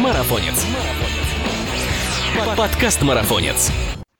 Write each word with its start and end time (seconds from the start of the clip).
Марафонец. 0.00 0.66
Подкаст 2.56 3.02
Марафонец. 3.02 3.70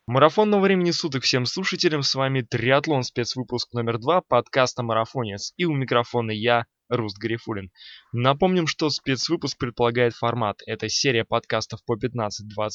Марафонного 0.05 0.61
времени 0.61 0.91
суток 0.91 1.23
всем 1.23 1.47
слушателям, 1.47 2.03
с 2.03 2.13
вами 2.13 2.41
Триатлон 2.41 3.01
спецвыпуск 3.01 3.73
номер 3.73 3.97
два 3.97 4.21
подкаста 4.21 4.83
Марафонец. 4.83 5.51
И 5.57 5.65
у 5.65 5.73
микрофона 5.73 6.29
я, 6.29 6.65
Руст 6.95 7.17
Гарифулин. 7.17 7.71
Напомним, 8.11 8.67
что 8.67 8.89
спецвыпуск 8.89 9.57
предполагает 9.57 10.13
формат. 10.13 10.61
Это 10.65 10.89
серия 10.89 11.25
подкастов 11.25 11.83
по 11.85 11.97
15-20 11.97 12.29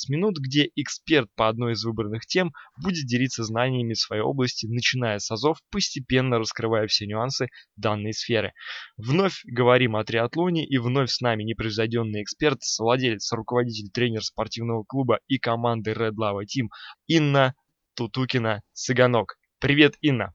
минут, 0.08 0.38
где 0.38 0.68
эксперт 0.74 1.28
по 1.36 1.48
одной 1.48 1.74
из 1.74 1.84
выбранных 1.84 2.26
тем 2.26 2.52
будет 2.76 3.06
делиться 3.06 3.44
знаниями 3.44 3.94
своей 3.94 4.22
области, 4.22 4.66
начиная 4.66 5.18
с 5.18 5.30
азов, 5.30 5.58
постепенно 5.70 6.38
раскрывая 6.38 6.86
все 6.88 7.06
нюансы 7.06 7.48
данной 7.76 8.12
сферы. 8.12 8.52
Вновь 8.96 9.42
говорим 9.44 9.96
о 9.96 10.04
триатлоне 10.04 10.66
и 10.66 10.78
вновь 10.78 11.10
с 11.10 11.20
нами 11.20 11.44
непревзойденный 11.44 12.22
эксперт, 12.22 12.60
владелец, 12.78 13.32
руководитель, 13.32 13.90
тренер 13.90 14.22
спортивного 14.22 14.84
клуба 14.84 15.20
и 15.28 15.38
команды 15.38 15.92
Red 15.92 16.14
Lava 16.20 16.42
Team 16.42 16.68
Инна 17.06 17.54
Тутукина-Цыганок. 17.98 19.38
Привет, 19.60 19.96
Инна! 20.00 20.34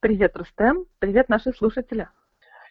Привет, 0.00 0.36
Рустем! 0.36 0.86
Привет, 0.98 1.28
наши 1.28 1.52
слушатели! 1.52 2.08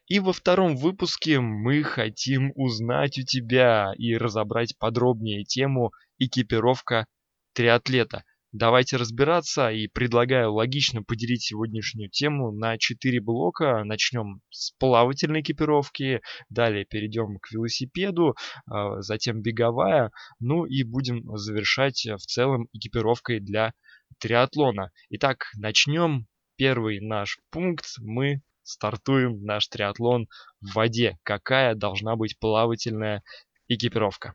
И 0.07 0.19
во 0.19 0.33
втором 0.33 0.77
выпуске 0.77 1.39
мы 1.39 1.81
хотим 1.81 2.51
узнать 2.55 3.17
у 3.17 3.23
тебя 3.23 3.91
и 3.97 4.15
разобрать 4.15 4.77
подробнее 4.77 5.43
тему 5.43 5.93
экипировка 6.19 7.07
триатлета. 7.53 8.23
Давайте 8.51 8.97
разбираться 8.97 9.71
и 9.71 9.87
предлагаю 9.87 10.53
логично 10.53 11.01
поделить 11.01 11.41
сегодняшнюю 11.41 12.09
тему 12.09 12.51
на 12.51 12.77
четыре 12.77 13.19
блока. 13.19 13.83
Начнем 13.83 14.41
с 14.51 14.71
плавательной 14.77 15.41
экипировки, 15.41 16.21
далее 16.49 16.85
перейдем 16.85 17.39
к 17.39 17.51
велосипеду, 17.51 18.35
а, 18.67 19.01
затем 19.01 19.41
беговая, 19.41 20.11
ну 20.39 20.65
и 20.65 20.83
будем 20.83 21.35
завершать 21.35 22.05
в 22.05 22.25
целом 22.27 22.69
экипировкой 22.71 23.39
для 23.39 23.73
триатлона. 24.19 24.91
Итак, 25.09 25.47
начнем. 25.57 26.27
Первый 26.57 27.01
наш 27.01 27.39
пункт 27.49 27.85
мы 27.99 28.41
стартуем 28.65 29.43
наш 29.43 29.67
триатлон 29.67 30.27
в 30.59 30.75
воде. 30.75 31.17
Какая 31.23 31.75
должна 31.75 32.15
быть 32.15 32.37
плавательная 32.39 33.21
экипировка? 33.67 34.33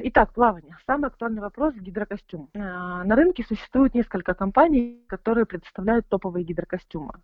Итак, 0.00 0.32
плавание. 0.34 0.76
Самый 0.86 1.08
актуальный 1.08 1.40
вопрос– 1.40 1.74
гидрокостюм. 1.76 2.50
Э, 2.52 2.58
на 2.58 3.16
рынке 3.16 3.44
существует 3.44 3.94
несколько 3.94 4.34
компаний, 4.34 5.04
которые 5.08 5.46
предоставляют 5.46 6.08
топовые 6.08 6.44
гидрокостюмы. 6.44 7.14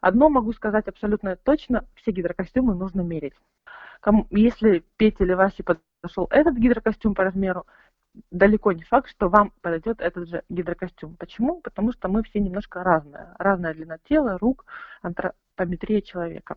Одно 0.00 0.28
могу 0.28 0.52
сказать 0.52 0.88
абсолютно 0.88 1.36
точно– 1.36 1.86
все 1.94 2.10
гидрокостюмы 2.10 2.74
нужно 2.74 3.00
мерить. 3.00 3.34
Если 4.30 4.84
Пете 4.96 5.24
или 5.24 5.32
Васе 5.32 5.62
подошел 5.62 6.26
этот 6.30 6.56
гидрокостюм 6.56 7.14
по 7.14 7.24
размеру, 7.24 7.66
далеко 8.30 8.72
не 8.72 8.82
факт, 8.82 9.08
что 9.10 9.28
вам 9.28 9.52
подойдет 9.60 10.00
этот 10.00 10.28
же 10.28 10.42
гидрокостюм. 10.48 11.16
Почему? 11.16 11.60
Потому 11.60 11.92
что 11.92 12.08
мы 12.08 12.22
все 12.22 12.40
немножко 12.40 12.82
разные. 12.82 13.34
Разная 13.38 13.74
длина 13.74 13.98
тела, 14.08 14.38
рук, 14.38 14.64
антропометрия 15.02 16.00
человека. 16.00 16.56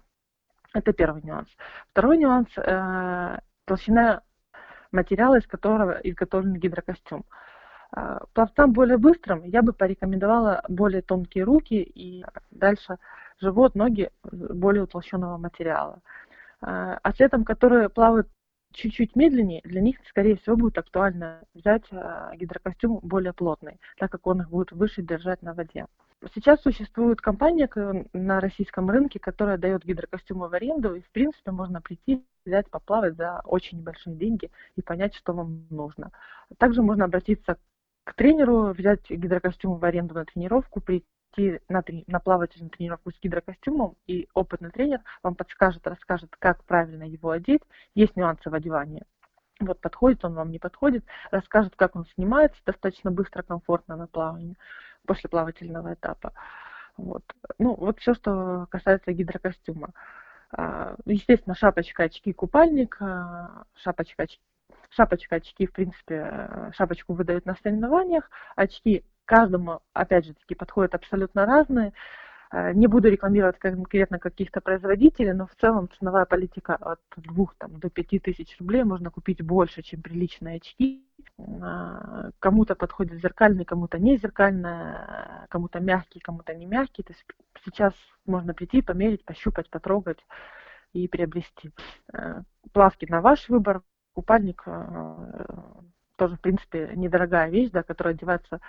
Это 0.74 0.94
первый 0.94 1.24
нюанс. 1.24 1.48
Второй 1.92 2.18
нюанс 2.18 2.50
э, 2.58 3.40
толщина 3.66 4.22
материала, 4.92 5.38
из 5.38 5.48
которого 5.48 6.00
изготовлен 6.04 6.56
гидрокостюм. 6.56 7.26
Э, 7.96 8.20
пловцам 8.34 8.74
более 8.74 8.98
быстрым 8.98 9.44
я 9.44 9.62
бы 9.62 9.74
порекомендовала 9.74 10.64
более 10.68 11.02
тонкие 11.02 11.44
руки 11.44 11.82
и 11.82 12.24
дальше 12.52 12.98
живот, 13.40 13.76
ноги 13.76 14.12
более 14.24 14.84
утолщенного 14.84 15.38
материала. 15.38 16.02
Э, 16.62 16.98
атлетам, 17.02 17.44
которые 17.44 17.90
плавают 17.90 18.28
чуть-чуть 18.74 19.16
медленнее, 19.16 19.62
для 19.64 19.82
них, 19.82 19.98
скорее 20.10 20.38
всего, 20.38 20.56
будет 20.56 20.78
актуально 20.78 21.42
взять 21.54 21.84
э, 21.92 22.32
гидрокостюм 22.36 23.00
более 23.02 23.34
плотный, 23.34 23.80
так 23.98 24.12
как 24.12 24.26
он 24.28 24.42
их 24.42 24.50
будет 24.50 24.72
выше 24.72 25.02
держать 25.02 25.42
на 25.42 25.54
воде. 25.54 25.88
Сейчас 26.34 26.62
существует 26.62 27.22
компания 27.22 27.70
на 28.14 28.40
российском 28.40 28.90
рынке, 28.90 29.20
которая 29.20 29.58
дает 29.58 29.86
гидрокостюмы 29.86 30.50
в 30.50 30.54
аренду, 30.54 30.96
и, 30.96 31.02
в 31.02 31.10
принципе, 31.12 31.52
можно 31.52 31.80
прийти, 31.80 32.26
взять, 32.44 32.70
поплавать 32.70 33.16
за 33.16 33.42
очень 33.46 33.80
небольшие 33.80 34.16
деньги 34.16 34.50
и 34.76 34.82
понять, 34.82 35.14
что 35.14 35.34
вам 35.34 35.68
нужно. 35.70 36.12
Также 36.58 36.82
можно 36.82 37.06
обратиться 37.06 37.58
к 38.04 38.14
тренеру, 38.16 38.74
взять 38.74 39.08
гидрокостюм 39.10 39.78
в 39.78 39.86
аренду 39.86 40.16
на 40.16 40.26
тренировку, 40.26 40.82
прийти 40.82 41.06
идти 41.38 41.62
на, 41.70 41.84
на 42.08 42.20
плавательную 42.20 42.70
тренировку 42.70 43.12
с 43.12 43.20
гидрокостюмом, 43.22 43.96
и 44.08 44.28
опытный 44.34 44.72
тренер 44.72 45.02
вам 45.24 45.36
подскажет, 45.36 45.86
расскажет, 45.88 46.36
как 46.38 46.64
правильно 46.64 47.04
его 47.04 47.32
одеть. 47.32 47.62
Есть 47.96 48.16
нюансы 48.16 48.50
в 48.50 48.54
одевании. 48.54 49.04
Вот 49.60 49.80
подходит 49.80 50.24
он 50.24 50.36
вам, 50.36 50.52
не 50.52 50.60
подходит, 50.60 51.04
расскажет, 51.32 51.76
как 51.76 51.96
он 51.96 52.06
снимается 52.14 52.62
достаточно 52.66 53.10
быстро, 53.10 53.42
комфортно 53.42 53.96
на 53.96 54.08
плавании 54.08 54.56
после 55.06 55.30
плавательного 55.30 55.94
этапа. 55.94 56.34
Вот. 56.96 57.24
Ну, 57.58 57.74
вот 57.76 58.00
все, 58.00 58.14
что 58.14 58.68
касается 58.70 59.14
гидрокостюма. 59.14 59.94
А, 60.52 60.96
естественно, 61.06 61.56
шапочка, 61.56 62.04
очки, 62.04 62.34
купальник, 62.34 62.98
а, 63.00 63.64
шапочка, 63.76 64.24
очки, 64.24 64.42
шапочка, 64.90 65.38
очки, 65.38 65.66
в 65.66 65.74
принципе, 65.74 66.72
шапочку 66.76 67.14
выдают 67.14 67.46
на 67.46 67.56
соревнованиях, 67.56 68.30
очки 68.56 69.04
каждому, 69.28 69.82
опять 69.94 70.26
же 70.26 70.34
таки, 70.34 70.56
подходят 70.56 70.96
абсолютно 70.96 71.46
разные. 71.46 71.94
Э, 72.52 72.74
не 72.74 72.88
буду 72.88 73.10
рекламировать 73.10 73.60
конкретно 73.60 74.18
каких-то 74.20 74.62
производителей, 74.62 75.34
но 75.34 75.46
в 75.46 75.56
целом 75.62 75.90
ценовая 76.00 76.26
политика 76.26 76.76
от 76.76 77.00
двух 77.18 77.54
там, 77.56 77.80
до 77.80 77.90
пяти 77.90 78.20
тысяч 78.20 78.58
рублей 78.60 78.84
можно 78.84 79.12
купить 79.12 79.44
больше, 79.44 79.84
чем 79.84 80.02
приличные 80.02 80.58
очки. 80.58 81.06
Э, 81.38 82.32
кому-то 82.40 82.76
подходит 82.76 83.22
зеркальный, 83.22 83.66
кому-то 83.66 84.00
не 84.00 84.18
зеркальный, 84.18 84.96
кому-то 85.50 85.80
мягкий, 85.80 86.20
кому-то 86.20 86.56
не 86.56 86.66
мягкий. 86.66 87.04
То 87.04 87.14
есть 87.14 87.26
сейчас 87.66 87.94
можно 88.26 88.54
прийти, 88.54 88.82
померить, 88.82 89.26
пощупать, 89.26 89.70
потрогать 89.70 90.26
и 90.94 91.08
приобрести. 91.08 91.72
Э, 92.14 92.42
плавки 92.72 93.06
на 93.10 93.22
ваш 93.22 93.50
выбор, 93.50 93.82
купальник 94.14 94.66
тоже, 96.18 96.36
в 96.36 96.42
принципе, 96.42 96.92
недорогая 96.96 97.50
вещь, 97.50 97.70
да, 97.72 97.84
которая 97.84 98.16
одевается 98.16 98.60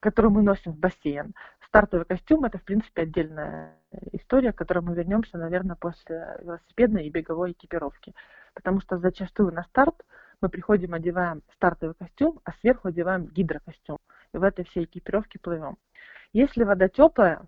которую 0.00 0.32
мы 0.32 0.42
носим 0.42 0.72
в 0.72 0.78
бассейн. 0.78 1.34
Стартовый 1.66 2.06
костюм– 2.06 2.44
это, 2.46 2.58
в 2.58 2.62
принципе, 2.62 3.02
отдельная 3.02 3.76
история, 4.12 4.52
к 4.52 4.56
которой 4.56 4.80
мы 4.80 4.94
вернемся, 4.94 5.36
наверное, 5.36 5.76
после 5.76 6.38
велосипедной 6.40 7.06
и 7.06 7.10
беговой 7.10 7.52
экипировки. 7.52 8.14
Потому 8.54 8.80
что 8.80 8.98
зачастую 8.98 9.52
на 9.52 9.64
старт 9.64 9.94
мы 10.40 10.48
приходим, 10.48 10.94
одеваем 10.94 11.42
стартовый 11.54 11.94
костюм, 11.94 12.40
а 12.44 12.52
сверху 12.60 12.88
одеваем 12.88 13.26
гидрокостюм. 13.26 13.98
И 14.32 14.38
в 14.38 14.42
этой 14.42 14.64
всей 14.66 14.84
экипировке 14.84 15.38
плывем. 15.38 15.76
Если 16.32 16.64
вода 16.64 16.88
теплая, 16.88 17.42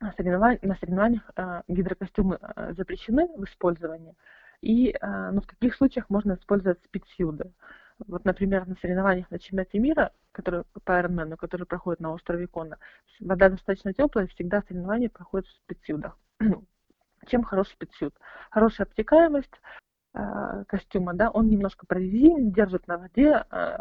на 0.00 0.12
соревнованиях, 0.12 1.30
э, 1.36 1.62
гидрокостюмы 1.68 2.38
э, 2.40 2.74
запрещены 2.76 3.28
в 3.36 3.44
использовании. 3.44 4.14
И 4.60 4.90
э, 4.90 5.30
ну, 5.32 5.40
в 5.40 5.46
каких 5.46 5.74
случаях 5.74 6.10
можно 6.10 6.34
использовать 6.34 6.82
спидсилды? 6.84 7.52
Вот, 8.06 8.24
например, 8.24 8.66
на 8.66 8.74
соревнованиях 8.76 9.30
на 9.30 9.38
чемпионате 9.38 9.78
мира, 9.78 10.12
который, 10.32 10.64
по 10.84 10.92
Ironman, 10.92 11.36
который 11.36 11.66
проходит 11.66 12.00
на 12.00 12.12
острове 12.12 12.46
Кона, 12.46 12.78
вода 13.20 13.48
достаточно 13.48 13.92
теплая, 13.92 14.26
всегда 14.26 14.62
соревнования 14.62 15.08
проходят 15.08 15.46
в 15.46 15.52
спидсюдах. 15.52 16.18
Чем 17.26 17.44
хороший 17.44 17.72
спидсюд? 17.72 18.14
Хорошая 18.50 18.86
обтекаемость 18.86 19.60
э, 20.14 20.64
костюма, 20.66 21.14
да, 21.14 21.30
он 21.30 21.48
немножко 21.48 21.86
прорезинен, 21.86 22.50
держит 22.50 22.86
на 22.88 22.98
воде, 22.98 23.44
э, 23.50 23.76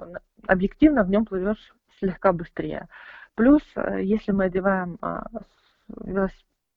объективно 0.47 1.03
в 1.03 1.09
нем 1.09 1.25
плывешь 1.25 1.73
слегка 1.99 2.33
быстрее. 2.33 2.87
Плюс, 3.35 3.63
э, 3.75 4.03
если 4.03 4.31
мы 4.31 4.45
одеваем 4.45 4.99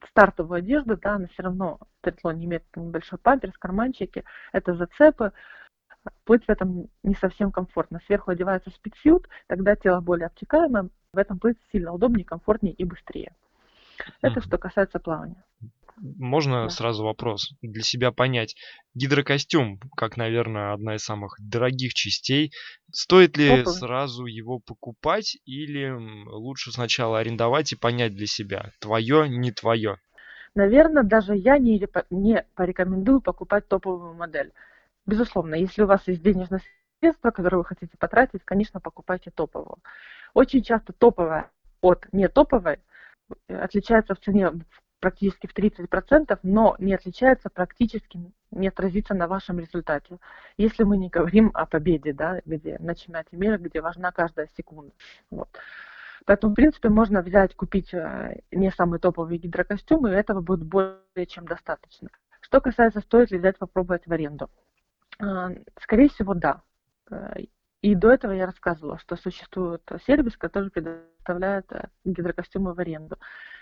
стартовую 0.09 0.59
одежду, 0.59 0.97
да, 0.97 1.15
она 1.15 1.27
все 1.29 1.43
равно, 1.43 1.79
триатлон 2.01 2.43
имеет 2.43 2.65
небольшой 2.75 3.19
памперс, 3.19 3.57
карманчики, 3.59 4.25
это 4.53 4.75
зацепы, 4.75 5.33
плыть 6.25 6.45
в 6.45 6.49
этом 6.49 6.89
не 7.03 7.15
совсем 7.15 7.51
комфортно. 7.51 8.01
Сверху 8.07 8.31
одевается 8.31 8.71
спидсьют, 8.71 9.29
тогда 9.47 9.77
тело 9.77 10.01
более 10.01 10.27
обтекаемое, 10.27 10.89
в 11.13 11.19
этом 11.19 11.39
плыть 11.39 11.57
сильно 11.73 11.93
удобнее, 11.93 12.25
комфортнее 12.25 12.75
и 12.75 12.85
быстрее. 12.85 13.33
Это 14.21 14.41
что 14.41 14.59
касается 14.59 14.99
плавания. 14.99 15.43
Можно 15.99 16.65
да. 16.65 16.69
сразу 16.69 17.05
вопрос 17.05 17.53
для 17.63 17.83
себя 17.83 18.13
понять. 18.13 18.55
Гидрокостюм, 18.95 19.81
как, 19.97 20.19
наверное, 20.19 20.75
одна 20.75 20.97
из 20.97 21.05
самых 21.05 21.37
дорогих 21.39 21.95
частей, 21.95 22.53
стоит 22.93 23.39
ли 23.39 23.49
Топовый. 23.49 23.79
сразу 23.79 24.27
его 24.27 24.59
покупать 24.59 25.39
или 25.47 25.91
лучше 26.29 26.71
сначала 26.71 27.19
арендовать 27.19 27.73
и 27.73 27.77
понять 27.77 28.15
для 28.15 28.27
себя, 28.27 28.73
твое, 28.79 29.27
не 29.27 29.53
твое? 29.53 29.97
Наверное, 30.55 31.03
даже 31.03 31.35
я 31.35 31.59
не, 31.59 31.83
не 32.11 32.45
порекомендую 32.55 33.23
покупать 33.23 33.67
топовую 33.67 34.15
модель. 34.15 34.53
Безусловно, 35.07 35.55
если 35.55 35.83
у 35.83 35.87
вас 35.87 36.07
есть 36.07 36.23
денежные 36.23 36.61
средства, 37.01 37.31
которые 37.31 37.59
вы 37.59 37.65
хотите 37.65 37.97
потратить, 37.97 38.45
конечно, 38.45 38.81
покупайте 38.81 39.31
топовую. 39.31 39.79
Очень 40.35 40.63
часто 40.63 40.93
топовая 40.93 41.51
от 41.81 42.07
не 42.13 42.29
топовой 42.29 42.81
отличается 43.49 44.15
в 44.15 44.21
цене 44.21 44.53
практически 45.01 45.47
в 45.47 45.57
30%, 45.57 46.39
но 46.43 46.75
не 46.79 46.95
отличается 46.95 47.51
практически, 47.51 48.19
не 48.51 48.69
отразится 48.69 49.15
на 49.15 49.29
вашем 49.29 49.61
результате. 49.61 50.19
Если 50.57 50.85
мы 50.85 50.97
не 50.97 51.09
говорим 51.09 51.51
о 51.55 51.67
победе, 51.67 52.13
да, 52.13 52.41
где 52.45 52.77
на 52.79 52.95
чемпионате 52.95 53.37
мира, 53.37 53.59
где 53.59 53.81
важна 53.81 54.11
каждая 54.11 54.49
секунда. 54.57 54.93
Вот. 55.31 55.49
Поэтому, 56.25 56.53
в 56.53 56.57
принципе, 56.57 56.89
можно 56.89 57.23
взять, 57.23 57.55
купить 57.55 57.95
э, 57.95 58.41
не 58.51 58.73
самый 58.73 58.99
топовый 58.99 59.39
гидрокостюм, 59.39 60.09
и 60.09 60.11
этого 60.11 60.41
будет 60.41 60.65
более 60.65 61.27
чем 61.29 61.47
достаточно. 61.47 62.09
Что 62.41 62.61
касается, 62.61 63.01
стоит 63.01 63.31
ли 63.31 63.39
взять 63.39 63.59
попробовать 63.59 64.07
в 64.07 64.13
аренду. 64.13 64.51
А, 65.19 65.51
скорее 65.81 66.09
всего, 66.09 66.35
да. 66.35 66.63
Э, 67.11 67.35
и 67.83 67.95
до 67.95 68.11
этого 68.11 68.33
я 68.33 68.47
рассказывала, 68.47 68.99
что 68.99 69.17
существует 69.17 69.83
сервис, 70.07 70.37
который 70.37 70.71
предоставляет 70.71 71.71
э, 71.73 71.89
гидрокостюмы 72.05 72.75
в 72.75 72.81
аренду. 72.81 73.19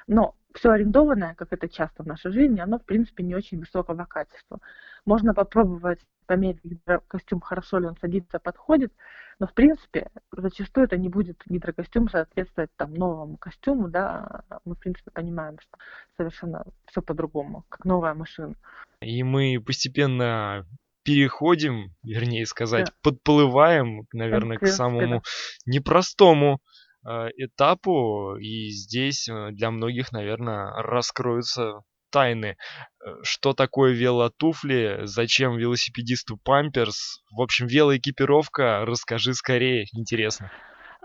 Но 0.07 0.35
все 0.55 0.71
арендованное, 0.71 1.35
как 1.35 1.53
это 1.53 1.69
часто 1.69 2.03
в 2.03 2.07
нашей 2.07 2.33
жизни, 2.33 2.61
оно, 2.61 2.79
в 2.79 2.85
принципе, 2.85 3.23
не 3.23 3.35
очень 3.35 3.59
высокого 3.59 4.05
качества. 4.05 4.61
Можно 5.05 5.35
попробовать 5.35 6.01
померить 6.27 6.65
гидрокостюм, 6.65 7.41
хорошо 7.41 7.79
ли 7.79 7.87
он 7.87 7.97
садится, 8.01 8.39
подходит, 8.39 8.93
но, 9.39 9.47
в 9.47 9.53
принципе, 9.53 10.11
зачастую 10.33 10.87
это 10.87 10.97
не 10.97 11.09
будет 11.09 11.43
гидрокостюм 11.47 12.09
соответствовать 12.09 12.71
там 12.77 12.95
новому 12.95 13.37
костюму, 13.37 13.89
да, 13.89 14.43
мы, 14.65 14.75
в 14.75 14.79
принципе, 14.79 15.11
понимаем, 15.11 15.59
что 15.59 15.77
совершенно 16.17 16.65
все 16.87 17.03
по-другому, 17.03 17.65
как 17.69 17.85
новая 17.85 18.15
машина. 18.15 18.55
И 19.01 19.23
мы 19.23 19.61
постепенно 19.65 20.65
переходим, 21.05 21.95
вернее 22.03 22.47
сказать, 22.47 22.87
да. 22.87 22.93
подплываем, 23.03 24.07
наверное, 24.13 24.59
к 24.59 24.67
самому 24.67 25.23
непростому 25.67 26.61
э, 27.07 27.29
этапу, 27.37 28.37
и 28.37 28.71
здесь 28.71 29.29
э, 29.29 29.51
для 29.53 29.71
многих, 29.71 30.13
наверное, 30.13 30.71
раскроются 30.83 31.83
тайны. 32.11 32.57
Э, 33.05 33.17
что 33.23 33.53
такое 33.53 33.93
велотуфли, 33.93 35.01
зачем 35.03 35.57
велосипедисту 35.57 36.39
памперс, 36.43 37.23
в 37.31 37.41
общем, 37.43 37.67
велоэкипировка, 37.67 38.85
расскажи 38.85 39.35
скорее, 39.35 39.87
интересно. 39.93 40.51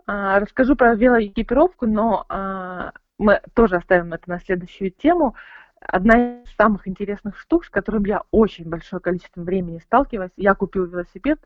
А, 0.05 0.39
расскажу 0.39 0.75
про 0.75 0.95
велоэкипировку, 0.95 1.85
но 1.85 2.25
а, 2.29 2.93
мы 3.17 3.41
тоже 3.53 3.75
оставим 3.75 4.13
это 4.13 4.29
на 4.29 4.39
следующую 4.39 4.91
тему 4.91 5.35
одна 5.81 6.41
из 6.41 6.55
самых 6.55 6.87
интересных 6.87 7.37
штук, 7.37 7.65
с 7.65 7.69
которым 7.69 8.05
я 8.05 8.23
очень 8.31 8.69
большое 8.69 9.01
количество 9.01 9.41
времени 9.41 9.79
сталкивалась, 9.79 10.31
я 10.37 10.55
купил 10.55 10.85
велосипед, 10.85 11.39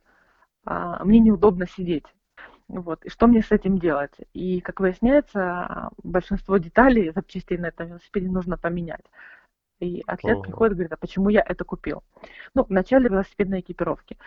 а, 0.65 1.03
мне 1.03 1.19
неудобно 1.19 1.68
сидеть. 1.68 2.06
Вот. 2.68 3.03
И 3.06 3.09
что 3.09 3.27
мне 3.27 3.41
с 3.41 3.51
этим 3.51 3.77
делать? 3.77 4.13
И, 4.33 4.62
как 4.62 4.80
выясняется, 4.80 5.89
большинство 6.01 6.57
деталей, 6.57 7.12
запчастей 7.12 7.57
на 7.57 7.68
этом 7.68 7.88
велосипеде 7.88 8.30
нужно 8.30 8.57
поменять. 8.57 9.06
И 9.80 10.01
атлет 10.07 10.38
О. 10.38 10.41
приходит 10.41 10.74
и 10.74 10.75
говорит, 10.75 10.94
а 10.94 10.97
почему 10.97 11.29
я 11.29 11.41
это 11.41 11.65
купил? 11.65 12.03
Ну, 12.56 12.63
в 12.63 12.69
начале 12.69 13.09
велосипедной 13.09 13.59
экипировки. 13.59 14.18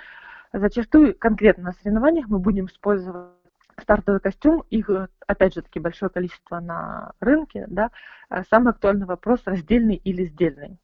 Зачастую 0.52 1.16
конкретно 1.18 1.64
на 1.64 1.72
соревнованиях 1.72 2.28
мы 2.28 2.38
будем 2.38 2.66
использовать 2.66 3.32
стартовый 3.80 4.20
костюм, 4.20 4.64
их, 4.70 4.88
э, 4.90 5.08
опять 5.26 5.54
же 5.54 5.62
таки, 5.62 5.80
большое 5.80 6.10
количество 6.10 6.60
на 6.60 7.12
рынке, 7.20 7.66
да, 7.68 7.90
а 8.28 8.44
самый 8.44 8.70
актуальный 8.70 9.06
вопрос, 9.06 9.42
раздельный 9.44 9.96
или 9.96 10.24
сдельный. 10.24 10.78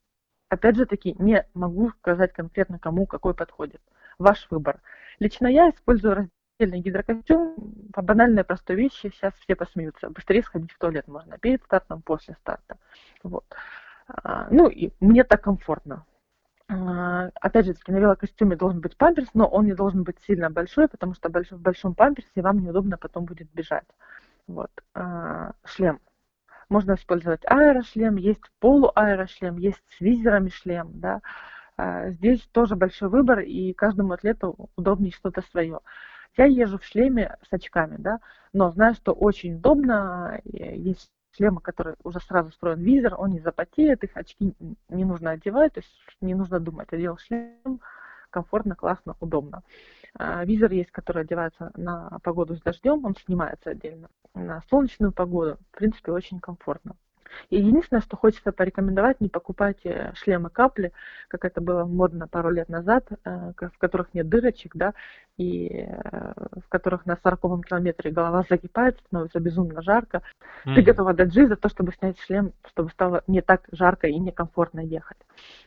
Опять 0.48 0.76
же 0.76 0.86
таки, 0.86 1.16
не 1.18 1.46
могу 1.54 1.90
сказать 1.90 2.32
конкретно, 2.32 2.78
кому 2.78 3.06
какой 3.06 3.34
подходит. 3.34 3.80
Ваш 4.18 4.46
выбор. 4.50 4.80
Лично 5.18 5.46
я 5.46 5.70
использую 5.70 6.28
раздельный 6.60 6.80
гидрокостюм 6.80 7.56
по 7.92 8.02
банальной 8.02 8.44
простой 8.44 8.76
вещи, 8.76 9.10
сейчас 9.14 9.32
все 9.40 9.56
посмеются. 9.56 10.10
Быстрее 10.10 10.42
сходить 10.42 10.72
в 10.72 10.78
туалет 10.78 11.08
можно 11.08 11.38
перед 11.38 11.62
стартом, 11.62 12.02
после 12.02 12.34
старта. 12.34 12.76
Вот. 13.22 13.44
А, 14.08 14.48
ну 14.50 14.68
и 14.68 14.90
мне 15.00 15.24
так 15.24 15.42
комфортно. 15.42 16.04
А, 16.72 17.30
опять 17.40 17.66
же 17.66 17.74
таки, 17.74 17.92
на 17.92 17.98
велокостюме 17.98 18.56
должен 18.56 18.80
быть 18.80 18.96
памперс, 18.96 19.28
но 19.34 19.46
он 19.46 19.66
не 19.66 19.74
должен 19.74 20.04
быть 20.04 20.16
сильно 20.26 20.48
большой, 20.48 20.88
потому 20.88 21.14
что 21.14 21.28
в 21.28 21.60
большом 21.60 21.94
памперсе 21.94 22.40
вам 22.40 22.60
неудобно 22.60 22.96
потом 22.96 23.26
будет 23.26 23.52
бежать. 23.52 23.86
Вот. 24.46 24.70
А, 24.94 25.52
шлем. 25.64 26.00
Можно 26.70 26.94
использовать 26.94 27.42
аэрошлем, 27.44 28.16
есть 28.16 28.40
полуаэрошлем, 28.58 29.58
есть 29.58 29.82
с 29.98 30.00
визерами 30.00 30.48
шлем. 30.48 30.88
Да. 30.94 31.20
А, 31.76 32.08
здесь 32.10 32.40
тоже 32.52 32.74
большой 32.74 33.10
выбор, 33.10 33.40
и 33.40 33.74
каждому 33.74 34.14
атлету 34.14 34.70
удобнее 34.76 35.12
что-то 35.12 35.42
свое. 35.42 35.80
Я 36.38 36.46
езжу 36.46 36.78
в 36.78 36.84
шлеме 36.84 37.36
с 37.42 37.52
очками, 37.52 37.96
да, 37.98 38.20
но 38.54 38.70
знаю, 38.70 38.94
что 38.94 39.12
очень 39.12 39.56
удобно, 39.56 40.40
есть 40.44 41.10
шлема, 41.36 41.60
который 41.60 41.94
уже 42.04 42.20
сразу 42.20 42.50
встроен 42.50 42.80
визор, 42.80 43.14
он 43.18 43.30
не 43.30 43.40
запотеет, 43.40 44.04
их 44.04 44.16
очки 44.16 44.54
не 44.88 45.04
нужно 45.04 45.32
одевать, 45.32 45.74
то 45.74 45.80
есть 45.80 45.92
не 46.20 46.34
нужно 46.34 46.60
думать, 46.60 46.92
одел 46.92 47.16
шлем, 47.18 47.80
комфортно, 48.30 48.74
классно, 48.74 49.16
удобно. 49.20 49.62
А, 50.14 50.44
визор 50.44 50.72
есть, 50.72 50.90
который 50.90 51.22
одевается 51.22 51.70
на 51.76 52.18
погоду 52.22 52.56
с 52.56 52.60
дождем, 52.60 53.04
он 53.04 53.16
снимается 53.16 53.70
отдельно. 53.70 54.08
На 54.34 54.62
солнечную 54.68 55.12
погоду, 55.12 55.58
в 55.72 55.76
принципе, 55.76 56.12
очень 56.12 56.40
комфортно. 56.40 56.96
Единственное, 57.50 58.00
что 58.00 58.16
хочется 58.16 58.52
порекомендовать, 58.52 59.20
не 59.20 59.28
покупайте 59.28 60.12
шлемы 60.14 60.50
капли, 60.50 60.92
как 61.28 61.44
это 61.44 61.60
было 61.60 61.84
модно 61.84 62.28
пару 62.28 62.50
лет 62.50 62.68
назад, 62.68 63.06
э, 63.24 63.52
в 63.58 63.78
которых 63.78 64.14
нет 64.14 64.28
дырочек, 64.28 64.74
да, 64.74 64.94
и 65.36 65.86
э, 65.88 66.32
в 66.64 66.68
которых 66.68 67.06
на 67.06 67.16
40 67.22 67.66
километре 67.66 68.10
голова 68.10 68.44
закипает, 68.48 68.98
становится 69.06 69.40
безумно 69.40 69.82
жарко. 69.82 70.22
Mm. 70.66 70.74
Ты 70.74 70.82
готова 70.82 71.14
дать 71.14 71.32
жизнь 71.32 71.48
за 71.48 71.56
то, 71.56 71.68
чтобы 71.68 71.92
снять 71.92 72.18
шлем, 72.20 72.52
чтобы 72.66 72.90
стало 72.90 73.22
не 73.26 73.40
так 73.40 73.62
жарко 73.72 74.06
и 74.06 74.18
некомфортно 74.18 74.80
ехать. 74.80 75.18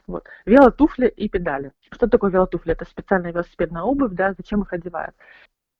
Вот. 0.07 0.25
Велотуфли 0.45 1.07
и 1.07 1.29
педали. 1.29 1.71
Что 1.91 2.07
такое 2.07 2.31
велотуфли? 2.31 2.73
Это 2.73 2.85
специальная 2.85 3.31
велосипедная 3.31 3.83
обувь, 3.83 4.11
да, 4.13 4.33
зачем 4.37 4.61
их 4.61 4.73
одевают? 4.73 5.15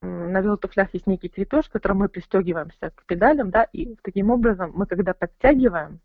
На 0.06 0.42
велотуфлях 0.42 0.94
есть 0.94 1.08
некий 1.08 1.30
крепеж, 1.30 1.70
которым 1.70 2.00
мы 2.00 2.10
пристегиваемся 2.10 2.92
к 2.92 3.06
педалям, 3.06 3.50
да, 3.50 3.64
и 3.64 3.96
таким 4.02 4.30
образом 4.30 4.72
мы, 4.74 4.86
когда 4.86 5.14
подтягиваем, 5.14 6.00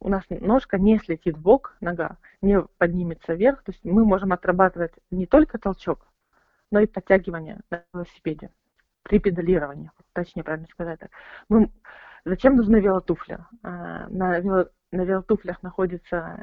у 0.00 0.08
нас 0.08 0.24
ножка 0.28 0.78
не 0.78 0.98
слетит 0.98 1.36
в 1.36 1.40
бок, 1.40 1.76
нога 1.80 2.18
не 2.40 2.62
поднимется 2.78 3.34
вверх, 3.34 3.62
то 3.62 3.72
есть 3.72 3.84
мы 3.84 4.04
можем 4.04 4.32
отрабатывать 4.32 4.92
не 5.10 5.26
только 5.26 5.58
толчок, 5.58 6.06
но 6.70 6.80
и 6.80 6.86
подтягивание 6.86 7.60
на 7.70 7.84
велосипеде 7.92 8.50
при 9.02 9.18
педалировании, 9.18 9.90
точнее 10.12 10.44
правильно 10.44 10.68
сказать 10.68 11.00
так. 11.00 11.10
Мы, 11.48 11.70
зачем 12.24 12.56
нужны 12.56 12.76
велотуфли? 12.76 13.38
А, 13.62 14.08
на 14.08 14.38
вело, 14.38 14.68
на 14.90 15.02
велотуфлях 15.02 15.62
находится 15.62 16.40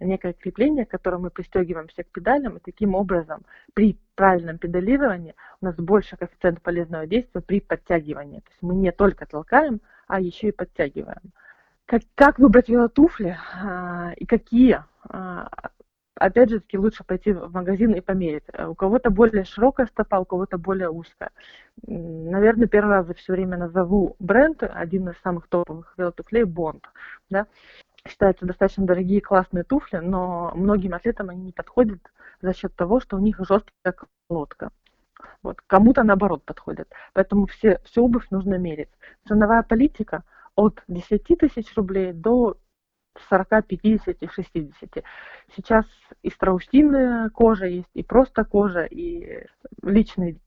э, 0.00 0.04
некое 0.04 0.32
крепление, 0.32 0.86
к 0.86 0.90
которому 0.90 1.24
мы 1.24 1.30
пристегиваемся 1.30 2.04
к 2.04 2.08
педалям, 2.08 2.56
и 2.56 2.60
таким 2.60 2.94
образом 2.94 3.42
при 3.74 3.98
правильном 4.14 4.58
педалировании 4.58 5.34
у 5.60 5.66
нас 5.66 5.76
больше 5.76 6.16
коэффициент 6.16 6.62
полезного 6.62 7.06
действия 7.06 7.40
при 7.40 7.60
подтягивании. 7.60 8.40
То 8.40 8.50
есть 8.50 8.62
мы 8.62 8.74
не 8.76 8.92
только 8.92 9.26
толкаем, 9.26 9.80
а 10.06 10.20
еще 10.20 10.48
и 10.48 10.52
подтягиваем. 10.52 11.32
Как, 11.86 12.02
как 12.14 12.38
выбрать 12.38 12.68
велотуфли 12.68 13.36
э, 13.62 14.14
и 14.16 14.26
какие? 14.26 14.84
Э, 15.10 15.46
опять 16.14 16.50
же 16.50 16.60
таки 16.60 16.78
лучше 16.78 17.04
пойти 17.04 17.32
в 17.32 17.52
магазин 17.52 17.94
и 17.94 18.00
померить. 18.00 18.44
У 18.68 18.74
кого-то 18.74 19.10
более 19.10 19.44
широкая 19.44 19.86
стопа, 19.86 20.20
у 20.20 20.24
кого-то 20.24 20.58
более 20.58 20.90
узкая. 20.90 21.30
Наверное, 21.86 22.68
первый 22.68 22.96
раз 22.96 23.06
за 23.06 23.14
все 23.14 23.32
время 23.32 23.56
назову 23.56 24.16
бренд, 24.18 24.62
один 24.62 25.08
из 25.08 25.18
самых 25.18 25.48
топовых 25.48 25.94
велотуфлей 25.96 26.42
Bond. 26.42 26.82
Да? 27.30 27.46
Считаются 28.06 28.46
достаточно 28.46 28.86
дорогие 28.86 29.20
классные 29.20 29.64
туфли, 29.64 29.98
но 29.98 30.52
многим 30.54 30.94
атлетам 30.94 31.30
они 31.30 31.42
не 31.42 31.52
подходят 31.52 32.00
за 32.40 32.54
счет 32.54 32.74
того, 32.74 33.00
что 33.00 33.16
у 33.16 33.20
них 33.20 33.38
жесткая 33.38 33.94
лодка. 34.28 34.70
Вот. 35.42 35.60
Кому-то 35.66 36.04
наоборот 36.04 36.44
подходят. 36.44 36.88
Поэтому 37.12 37.46
все, 37.46 37.80
всю 37.84 38.04
обувь 38.04 38.30
нужно 38.30 38.54
мерить. 38.54 38.90
Ценовая 39.26 39.62
политика 39.62 40.24
от 40.54 40.82
10 40.88 41.24
тысяч 41.38 41.74
рублей 41.76 42.12
до 42.12 42.56
40, 43.28 43.66
50, 43.66 44.16
60. 44.30 45.04
Сейчас 45.56 45.86
и 46.22 46.30
страусиная 46.30 47.30
кожа 47.30 47.66
есть, 47.66 47.90
и 47.94 48.02
просто 48.02 48.44
кожа, 48.44 48.84
и 48.84 49.46
личный, 49.82 50.40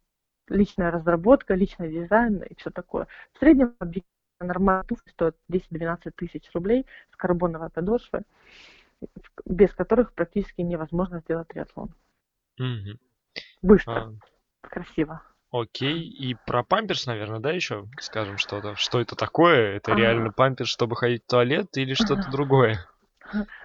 личная 0.48 0.92
разработка, 0.92 1.54
личный 1.54 1.92
дизайн 1.92 2.42
и 2.44 2.56
все 2.56 2.70
такое. 2.70 3.08
В 3.34 3.40
среднем 3.40 3.76
объективно 3.80 4.21
нормальная 4.44 4.84
туфля 4.84 5.12
стоит 5.12 5.36
10-12 5.52 6.12
тысяч 6.16 6.50
рублей 6.54 6.86
с 7.12 7.16
карбоновой 7.16 7.70
подошвой, 7.70 8.22
без 9.46 9.74
которых 9.74 10.14
практически 10.14 10.62
невозможно 10.62 11.20
сделать 11.20 11.48
триатлон. 11.48 11.94
Угу. 12.60 13.00
Быстро, 13.62 13.94
а... 13.94 14.68
красиво. 14.68 15.22
Окей, 15.52 16.00
и 16.08 16.36
про 16.46 16.64
памперс, 16.64 17.06
наверное, 17.08 17.40
да, 17.40 17.52
еще 17.52 17.88
скажем 18.00 18.38
что-то. 18.38 18.76
Что 18.76 19.02
это 19.02 19.16
такое? 19.16 19.76
Это 19.76 19.94
а... 19.94 19.96
реально 19.96 20.32
памперс, 20.32 20.70
чтобы 20.70 20.96
ходить 20.96 21.24
в 21.24 21.30
туалет 21.30 21.76
или 21.78 21.94
что-то 21.96 22.30
другое? 22.32 22.86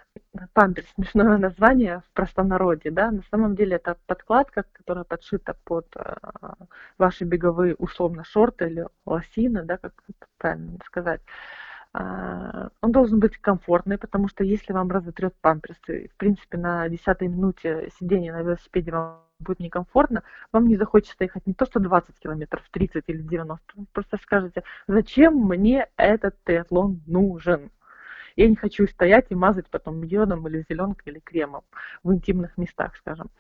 памперс, 0.53 0.87
смешное 0.95 1.39
название 1.39 2.03
в 2.09 2.13
простонародье, 2.13 2.91
да, 2.91 3.11
на 3.11 3.23
самом 3.31 3.57
деле 3.57 3.77
это 3.77 3.97
подкладка, 4.07 4.65
которая 4.73 5.05
подшита 5.05 5.57
под 5.65 5.87
э, 5.97 6.17
ваши 6.99 7.25
беговые 7.25 7.75
условно 7.77 8.25
шорты 8.25 8.67
или 8.67 8.87
лосины, 9.05 9.63
да, 9.63 9.79
как 9.79 9.93
правильно 10.39 10.79
сказать. 10.85 11.21
А, 11.99 12.69
он 12.83 12.93
должен 12.93 13.21
быть 13.21 13.39
комфортный, 13.39 13.97
потому 13.97 14.29
что 14.29 14.45
если 14.45 14.75
вам 14.75 14.91
разотрет 14.91 15.35
памперсы, 15.41 16.11
в 16.13 16.17
принципе, 16.19 16.59
на 16.59 16.89
десятой 16.91 17.29
минуте 17.29 17.91
сидения 17.99 18.33
на 18.35 18.43
велосипеде 18.43 18.93
вам 18.93 19.23
будет 19.39 19.61
некомфортно, 19.61 20.23
вам 20.53 20.67
не 20.69 20.77
захочется 20.77 21.25
ехать 21.25 21.47
не 21.47 21.55
то 21.55 21.65
что 21.65 21.81
20 21.81 22.19
километров, 22.19 22.63
30 22.71 23.05
или 23.07 23.23
90. 23.23 23.65
Вы 23.77 23.87
просто 23.93 24.19
скажете, 24.19 24.63
зачем 24.87 25.37
мне 25.37 25.89
этот 25.97 26.37
триатлон 26.45 27.01
нужен? 27.07 27.71
Я 28.37 28.49
не 28.49 28.57
хочу 28.57 28.87
стоять 28.87 29.27
и 29.31 29.35
мазать 29.35 29.69
потом 29.71 30.03
йодом 30.03 30.47
или 30.47 30.65
зеленкой 30.69 31.13
или 31.13 31.21
кремом 31.21 31.65
в 32.03 32.13
интимных 32.13 32.57
местах, 32.59 32.95
скажем. 32.97 33.31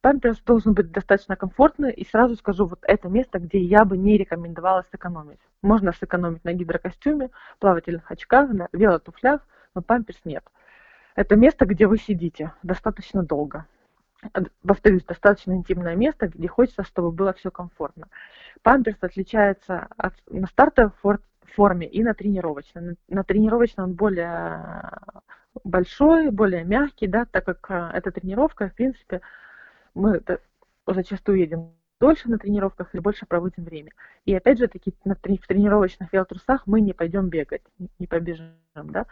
Памперс 0.00 0.38
должен 0.40 0.74
быть 0.74 0.92
достаточно 0.92 1.34
комфортный, 1.34 1.90
и 1.92 2.04
сразу 2.04 2.36
скажу, 2.36 2.66
вот 2.66 2.80
это 2.82 3.08
место, 3.08 3.38
где 3.38 3.58
я 3.58 3.86
бы 3.86 3.96
не 3.96 4.18
рекомендовала 4.18 4.84
сэкономить. 4.90 5.38
Можно 5.62 5.92
сэкономить 5.92 6.44
на 6.44 6.52
гидрокостюме, 6.52 7.30
плавательных 7.58 8.10
очках, 8.10 8.50
на 8.50 8.68
велотуфлях, 8.72 9.40
но 9.74 9.80
памперс 9.80 10.20
нет. 10.24 10.44
Это 11.14 11.36
место, 11.36 11.64
где 11.64 11.86
вы 11.86 11.96
сидите 11.96 12.52
достаточно 12.62 13.22
долго. 13.22 13.66
Повторюсь, 14.66 15.04
достаточно 15.04 15.52
интимное 15.52 15.96
место, 15.96 16.28
где 16.28 16.48
хочется, 16.48 16.82
чтобы 16.82 17.10
было 17.10 17.32
все 17.32 17.50
комфортно. 17.50 18.08
Памперс 18.62 18.98
отличается 19.00 19.88
от, 19.96 20.14
на 20.28 20.46
стартовой 20.46 20.90
форме 21.54 21.86
и 21.86 22.02
на 22.02 22.14
тренировочной. 22.14 22.96
На, 23.08 23.24
тренировочной 23.24 23.84
он 23.84 23.94
более 23.94 24.90
большой, 25.62 26.30
более 26.30 26.64
мягкий, 26.64 27.06
да, 27.06 27.24
так 27.24 27.44
как 27.44 27.70
э, 27.70 27.90
эта 27.94 28.10
тренировка, 28.10 28.68
в 28.68 28.74
принципе, 28.74 29.20
мы 29.94 30.20
зачастую 30.86 31.38
едем 31.38 31.72
дольше 32.00 32.28
на 32.28 32.38
тренировках 32.38 32.94
или 32.94 33.00
больше 33.00 33.26
проводим 33.26 33.64
время. 33.64 33.92
И 34.24 34.34
опять 34.34 34.58
же 34.58 34.68
таки 34.68 34.94
на, 35.04 35.14
в 35.14 35.46
тренировочных 35.46 36.12
велотрусах 36.12 36.66
мы 36.66 36.80
не 36.80 36.92
пойдем 36.92 37.28
бегать, 37.28 37.62
не 37.98 38.06
побежим. 38.06 38.54
Да? 38.74 39.06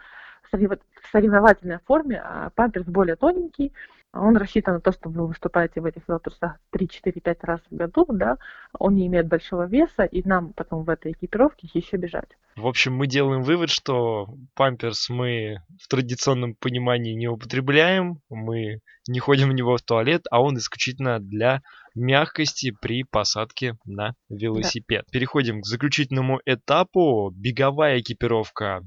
В 0.50 1.10
соревновательной 1.12 1.78
форме 1.86 2.20
а 2.22 2.50
памперс 2.50 2.86
более 2.86 3.16
тоненький, 3.16 3.72
он 4.14 4.36
рассчитан 4.36 4.74
на 4.74 4.80
то, 4.80 4.92
что 4.92 5.08
вы 5.08 5.26
выступаете 5.26 5.80
в 5.80 5.86
этих 5.86 6.06
велотрусах 6.06 6.58
3-4-5 6.74 7.36
раз 7.42 7.60
в 7.70 7.74
году, 7.74 8.04
да, 8.10 8.36
он 8.78 8.94
не 8.94 9.06
имеет 9.06 9.26
большого 9.26 9.66
веса, 9.66 10.04
и 10.04 10.22
нам 10.26 10.52
потом 10.52 10.84
в 10.84 10.90
этой 10.90 11.12
экипировке 11.12 11.68
еще 11.72 11.96
бежать. 11.96 12.28
В 12.56 12.66
общем, 12.66 12.94
мы 12.94 13.06
делаем 13.06 13.42
вывод, 13.42 13.70
что 13.70 14.28
памперс 14.54 15.08
мы 15.08 15.62
в 15.80 15.88
традиционном 15.88 16.54
понимании 16.54 17.14
не 17.14 17.28
употребляем, 17.28 18.20
мы 18.28 18.80
не 19.08 19.18
ходим 19.18 19.48
в 19.48 19.54
него 19.54 19.78
в 19.78 19.82
туалет, 19.82 20.24
а 20.30 20.42
он 20.42 20.58
исключительно 20.58 21.18
для 21.18 21.62
мягкости 21.94 22.74
при 22.82 23.04
посадке 23.04 23.76
на 23.86 24.14
велосипед. 24.28 25.04
Да. 25.06 25.12
Переходим 25.12 25.62
к 25.62 25.66
заключительному 25.66 26.40
этапу. 26.44 27.30
Беговая 27.34 28.00
экипировка. 28.00 28.82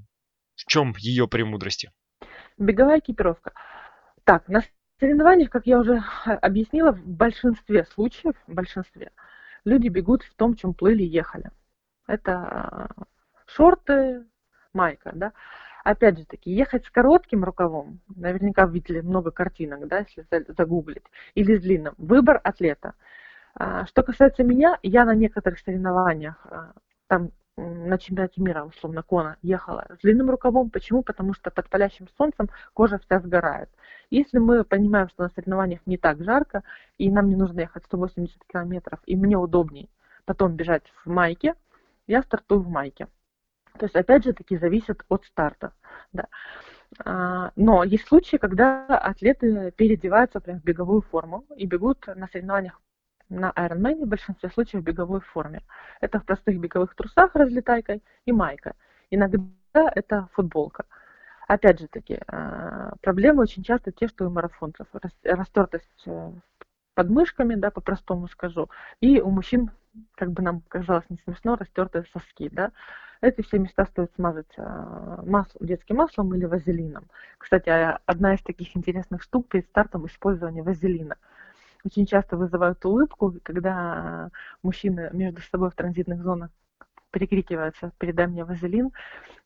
В 0.55 0.65
чем 0.65 0.93
ее 0.97 1.27
премудрости? 1.27 1.91
Беговая 2.57 2.99
экипировка. 2.99 3.53
Так, 4.23 4.47
на 4.47 4.61
соревнованиях, 4.99 5.49
как 5.49 5.67
я 5.67 5.79
уже 5.79 6.03
объяснила, 6.25 6.91
в 6.91 7.05
большинстве 7.05 7.85
случаев, 7.85 8.35
в 8.47 8.53
большинстве, 8.53 9.11
люди 9.65 9.89
бегут 9.89 10.23
в 10.23 10.33
том, 10.35 10.55
чем 10.55 10.73
плыли 10.73 11.03
и 11.03 11.07
ехали. 11.07 11.51
Это 12.07 12.89
шорты, 13.45 14.25
майка, 14.73 15.11
да. 15.13 15.33
Опять 15.83 16.17
же 16.17 16.25
таки, 16.25 16.51
ехать 16.51 16.85
с 16.85 16.89
коротким 16.89 17.43
рукавом, 17.43 17.99
наверняка 18.07 18.65
видели 18.65 19.01
много 19.01 19.29
картинок, 19.29 19.87
да, 19.87 19.99
если 19.99 20.25
загуглить, 20.57 21.03
или 21.35 21.55
с 21.55 21.61
длинным. 21.61 21.93
Выбор 21.99 22.41
атлета. 22.43 22.95
А, 23.53 23.85
что 23.85 24.01
касается 24.01 24.43
меня, 24.43 24.79
я 24.81 25.05
на 25.05 25.13
некоторых 25.13 25.59
соревнованиях, 25.59 26.43
а, 26.45 26.73
там 27.07 27.29
на 27.57 27.97
чемпионате 27.97 28.41
мира, 28.41 28.63
условно, 28.63 29.01
Кона, 29.01 29.37
ехала 29.41 29.85
с 29.97 30.01
длинным 30.01 30.29
рукавом. 30.29 30.69
Почему? 30.69 31.03
Потому 31.03 31.33
что 31.33 31.51
под 31.51 31.69
палящим 31.69 32.07
солнцем 32.17 32.49
кожа 32.73 32.99
вся 32.99 33.19
сгорает. 33.19 33.69
Если 34.09 34.39
мы 34.39 34.63
понимаем, 34.63 35.09
что 35.09 35.23
на 35.23 35.29
соревнованиях 35.29 35.81
не 35.85 35.97
так 35.97 36.23
жарко, 36.23 36.63
и 36.97 37.09
нам 37.09 37.29
не 37.29 37.35
нужно 37.35 37.61
ехать 37.61 37.85
180 37.85 38.37
километров, 38.51 38.99
и 39.05 39.15
мне 39.15 39.37
удобнее 39.37 39.87
потом 40.25 40.55
бежать 40.55 40.83
в 41.03 41.09
майке, 41.09 41.55
я 42.07 42.23
стартую 42.23 42.61
в 42.61 42.69
майке. 42.69 43.07
То 43.77 43.85
есть, 43.85 43.95
опять 43.95 44.23
же, 44.23 44.33
таки 44.33 44.57
зависит 44.57 45.03
от 45.09 45.25
старта. 45.25 45.73
Да. 46.13 46.27
А, 47.03 47.51
но 47.55 47.83
есть 47.83 48.07
случаи, 48.07 48.37
когда 48.37 48.85
атлеты 48.85 49.71
переодеваются 49.71 50.39
прям 50.39 50.59
в 50.59 50.63
беговую 50.63 51.01
форму 51.01 51.45
и 51.55 51.65
бегут 51.65 52.07
на 52.07 52.27
соревнованиях 52.27 52.79
на 53.29 53.51
Ironman 53.55 54.05
в 54.05 54.07
большинстве 54.07 54.49
случаев 54.49 54.83
в 54.83 54.85
беговой 54.85 55.21
форме. 55.21 55.61
Это 56.01 56.19
в 56.19 56.25
простых 56.25 56.59
беговых 56.59 56.95
трусах 56.95 57.35
разлетайкой 57.35 58.03
и 58.25 58.31
майка. 58.31 58.75
Иногда 59.09 59.49
это 59.73 60.29
футболка. 60.33 60.85
Опять 61.47 61.79
же 61.79 61.87
таки, 61.87 62.19
а, 62.27 62.93
проблемы 63.01 63.43
очень 63.43 63.63
часто 63.63 63.91
те, 63.91 64.07
что 64.07 64.25
у 64.25 64.31
марафонцев. 64.31 64.87
Растертость 65.23 66.03
э, 66.07 66.31
под 66.95 67.09
мышками, 67.09 67.53
да, 67.53 67.69
по-простому 67.69 68.27
скажу. 68.27 68.69
И 68.99 69.21
у 69.21 69.29
мужчин, 69.29 69.69
как 70.15 70.31
бы 70.31 70.41
нам 70.41 70.61
казалось 70.67 71.05
не 71.09 71.17
смешно, 71.23 71.55
растертые 71.55 72.05
соски, 72.11 72.49
да. 72.49 72.71
Эти 73.21 73.41
все 73.41 73.59
места 73.59 73.85
стоит 73.85 74.11
смазать 74.15 74.51
а, 74.57 75.21
маслом, 75.23 75.67
детским 75.67 75.97
маслом 75.97 76.33
или 76.33 76.45
вазелином. 76.45 77.05
Кстати, 77.37 77.69
а, 77.69 77.99
одна 78.07 78.33
из 78.33 78.41
таких 78.41 78.75
интересных 78.75 79.21
штук 79.21 79.47
перед 79.47 79.67
стартом 79.67 80.07
использования 80.07 80.63
вазелина– 80.63 81.17
очень 81.85 82.05
часто 82.05 82.35
вызывают 82.35 82.83
улыбку, 82.83 83.35
когда 83.43 84.31
мужчины 84.63 85.09
между 85.13 85.41
собой 85.41 85.69
в 85.69 85.75
транзитных 85.75 86.23
зонах 86.23 86.49
перекрикиваются 87.11 87.91
«передай 87.97 88.27
мне 88.27 88.43
вазелин». 88.43 88.91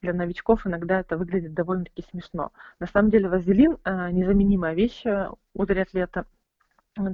Для 0.01 0.13
новичков 0.13 0.65
иногда 0.65 1.01
это 1.01 1.17
выглядит 1.17 1.53
довольно-таки 1.53 2.03
смешно. 2.09 2.51
На 2.79 2.87
самом 2.87 3.11
деле 3.11 3.27
вазелин 3.29 3.77
э,– 3.83 4.11
незаменимая 4.11 4.73
вещь 4.73 5.03
у 5.53 5.65
триатлета, 5.65 6.25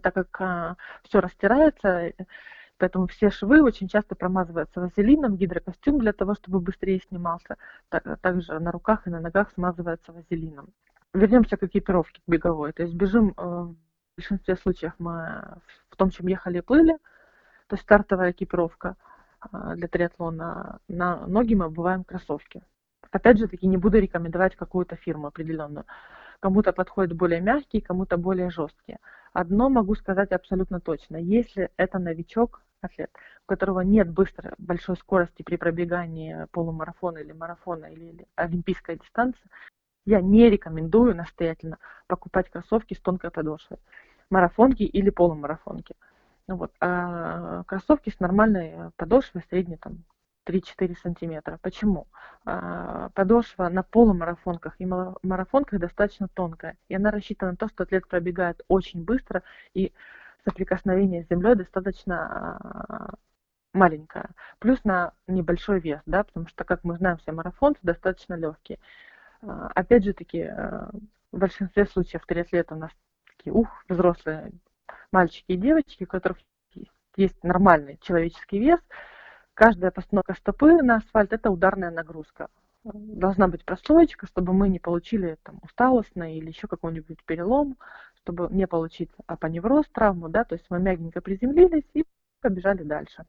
так 0.03 0.13
как 0.13 0.41
э, 0.41 0.75
все 1.03 1.19
растирается, 1.19 2.13
поэтому 2.77 3.07
все 3.07 3.31
швы 3.31 3.63
очень 3.63 3.87
часто 3.87 4.15
промазываются 4.15 4.79
вазелином, 4.79 5.35
гидрокостюм 5.35 5.99
для 5.99 6.13
того, 6.13 6.35
чтобы 6.35 6.59
быстрее 6.59 7.01
снимался, 7.01 7.57
также 8.21 8.59
на 8.59 8.71
руках 8.71 9.07
и 9.07 9.09
на 9.09 9.19
ногах 9.19 9.51
смазывается 9.51 10.13
вазелином. 10.13 10.69
Вернемся 11.13 11.57
к 11.57 11.63
экипировке 11.63 12.21
беговой. 12.27 12.71
То 12.73 12.83
есть 12.83 12.93
бежим 12.93 13.33
э, 13.35 13.73
в 14.15 14.17
большинстве 14.17 14.55
случаев 14.55 14.93
мы 14.97 15.43
в 15.89 15.97
том, 15.97 16.09
чем 16.09 16.27
ехали 16.27 16.59
и 16.59 16.61
плыли, 16.61 16.93
то 17.67 17.73
есть 17.73 17.83
стартовая 17.83 18.31
экипировка 18.31 18.95
а, 19.41 19.75
для 19.75 19.89
триатлона, 19.89 20.79
на 20.87 21.27
ноги 21.27 21.53
мы 21.53 21.65
обуваем 21.65 22.05
кроссовки. 22.05 22.63
Опять 23.11 23.39
же 23.39 23.47
таки 23.47 23.67
не 23.67 23.77
буду 23.77 23.99
рекомендовать 23.99 24.55
какую-то 24.55 24.95
фирму 24.95 25.27
определенную. 25.27 25.85
Кому-то 26.39 26.71
подходят 26.71 27.13
более 27.13 27.41
мягкие, 27.41 27.81
кому-то 27.81 28.17
более 28.17 28.49
жесткие. 28.49 28.99
Одно 29.33 29.69
могу 29.69 29.95
сказать 29.95 30.31
абсолютно 30.31 30.79
точно. 30.79 31.17
Если 31.17 31.69
это 31.75 31.99
новичок, 31.99 32.61
атлет, 32.81 33.11
у 33.45 33.49
которого 33.49 33.81
нет 33.81 34.09
быстрой 34.09 34.53
большой 34.57 34.95
скорости 34.95 35.43
при 35.43 35.57
пробегании 35.57 36.47
полумарафона 36.51 37.17
или 37.17 37.33
марафона 37.33 37.85
или, 37.85 38.05
или 38.05 38.27
олимпийской 38.35 38.97
дистанции, 38.97 39.49
я 40.05 40.21
не 40.21 40.49
рекомендую 40.49 41.15
настоятельно 41.15 41.77
покупать 42.07 42.49
кроссовки 42.49 42.93
с 42.93 42.99
тонкой 42.99 43.31
подошвой. 43.31 43.79
Марафонки 44.29 44.83
или 44.83 45.09
полумарафонки. 45.09 45.95
Ну 46.47 46.57
вот. 46.57 46.71
А 46.79 47.63
кроссовки 47.63 48.09
с 48.09 48.19
нормальной 48.19 48.91
подошвой 48.97 49.43
средней 49.49 49.77
там 49.77 50.03
3-4 50.45 50.95
сантиметра. 51.01 51.59
Почему? 51.61 52.07
А, 52.45 53.09
подошва 53.09 53.69
на 53.69 53.83
полумарафонках 53.83 54.75
и 54.79 54.85
марафонках 54.85 55.79
достаточно 55.79 56.27
тонкая. 56.27 56.77
И 56.87 56.95
она 56.95 57.11
рассчитана 57.11 57.51
на 57.51 57.57
то, 57.57 57.67
что 57.67 57.83
атлет 57.83 58.07
пробегает 58.07 58.61
очень 58.67 59.03
быстро 59.03 59.43
и 59.73 59.91
соприкосновение 60.45 61.23
с 61.23 61.29
землей 61.29 61.55
достаточно 61.55 62.57
а, 62.59 63.13
маленькое. 63.73 64.29
Плюс 64.59 64.83
на 64.83 65.13
небольшой 65.27 65.79
вес, 65.79 66.01
да, 66.05 66.23
потому 66.23 66.47
что, 66.47 66.63
как 66.63 66.83
мы 66.83 66.95
знаем, 66.97 67.17
все 67.17 67.31
марафонцы 67.31 67.79
достаточно 67.81 68.35
легкие. 68.35 68.79
А, 69.47 69.67
опять 69.75 70.03
же 70.03 70.13
таки, 70.13 70.41
а, 70.41 70.89
в 71.31 71.37
большинстве 71.37 71.85
случаев 71.85 72.25
триатлеты 72.25 72.73
у 72.75 72.77
нас 72.77 72.91
такие, 73.37 73.53
ух, 73.53 73.67
взрослые 73.87 74.51
мальчики 75.11 75.51
и 75.51 75.57
девочки, 75.57 76.03
у 76.03 76.07
которых 76.07 76.37
есть 77.15 77.41
нормальный 77.43 77.97
человеческий 78.01 78.59
вес. 78.59 78.79
Каждая 79.53 79.91
постановка 79.91 80.33
стопы 80.33 80.81
на 80.81 80.97
асфальт– 80.97 81.31
это 81.33 81.49
ударная 81.49 81.91
нагрузка. 81.91 82.49
Должна 82.83 83.47
быть 83.47 83.63
прослоечка, 83.63 84.27
чтобы 84.27 84.53
мы 84.53 84.67
не 84.69 84.79
получили 84.79 85.37
там, 85.43 85.59
усталостное 85.63 86.33
или 86.33 86.49
еще 86.49 86.67
какой-нибудь 86.67 87.23
перелом, 87.23 87.77
чтобы 88.17 88.47
не 88.51 88.67
получить 88.67 89.09
апоневроз, 89.27 89.85
травму, 89.91 90.29
да, 90.29 90.43
то 90.43 90.55
есть 90.55 90.65
мы 90.69 90.79
мягенько 90.79 91.21
приземлились 91.21 91.89
и 91.93 92.05
побежали 92.41 92.83
дальше 92.83 93.25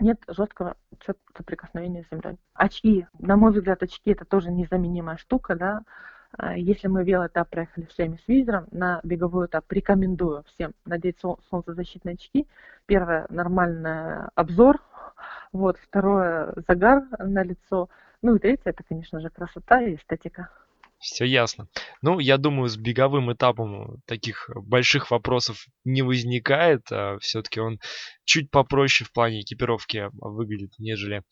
нет 0.00 0.18
жесткого 0.28 0.76
соприкосновения 1.36 2.04
с 2.04 2.14
землей. 2.14 2.38
Очки, 2.54 3.06
на 3.18 3.36
мой 3.36 3.52
взгляд, 3.52 3.82
очки 3.82 4.10
это 4.10 4.24
тоже 4.24 4.50
незаменимая 4.50 5.16
штука, 5.16 5.54
да. 5.54 5.82
А, 6.36 6.56
если 6.56 6.88
мы 6.88 7.04
велоэтап 7.04 7.48
проехали 7.48 7.86
в 7.86 7.92
шлеме 7.92 8.18
с 8.18 8.28
визором, 8.28 8.66
на 8.70 9.00
беговой 9.02 9.46
этап 9.46 9.70
рекомендую 9.70 10.44
всем 10.54 10.72
надеть 10.84 11.18
солнцезащитные 11.50 12.14
очки. 12.14 12.46
Первое, 12.86 13.26
нормальный 13.30 14.26
обзор. 14.34 14.80
Вот, 15.52 15.78
второе, 15.78 16.52
загар 16.68 17.04
на 17.18 17.42
лицо. 17.42 17.88
Ну 18.22 18.36
и 18.36 18.38
третье, 18.38 18.70
это, 18.70 18.82
конечно 18.82 19.20
же, 19.20 19.30
красота 19.30 19.80
и 19.80 19.94
эстетика. 19.94 20.50
Все 20.98 21.24
ясно. 21.24 21.68
Ну, 22.02 22.18
я 22.18 22.38
думаю, 22.38 22.68
с 22.68 22.76
беговым 22.76 23.32
этапом 23.32 24.02
таких 24.06 24.50
больших 24.54 25.10
вопросов 25.10 25.66
не 25.84 26.02
возникает. 26.02 26.90
А 26.90 27.18
Все-таки 27.20 27.60
он 27.60 27.78
чуть 28.24 28.50
попроще 28.50 29.06
в 29.08 29.12
плане 29.12 29.42
экипировки 29.42 30.08
выглядит, 30.12 30.72
нежели 30.78 31.22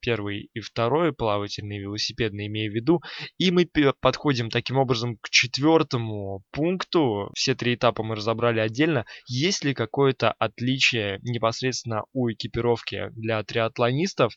первый 0.00 0.50
и 0.54 0.60
второй 0.60 1.12
плавательный 1.12 1.78
велосипедный, 1.78 2.46
имею 2.46 2.72
в 2.72 2.74
виду. 2.74 3.02
И 3.38 3.50
мы 3.50 3.68
подходим 4.00 4.50
таким 4.50 4.78
образом 4.78 5.16
к 5.20 5.28
четвертому 5.30 6.42
пункту. 6.50 7.30
Все 7.34 7.54
три 7.54 7.74
этапа 7.74 8.02
мы 8.02 8.16
разобрали 8.16 8.60
отдельно. 8.60 9.04
Есть 9.26 9.64
ли 9.64 9.74
какое-то 9.74 10.32
отличие 10.32 11.18
непосредственно 11.22 12.04
у 12.12 12.30
экипировки 12.30 13.10
для 13.12 13.42
триатлонистов? 13.42 14.32